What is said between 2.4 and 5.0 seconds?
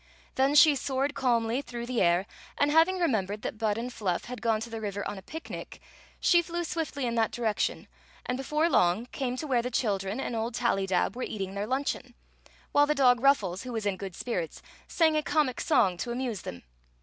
and having remembered that Bud and Fluff had gone to the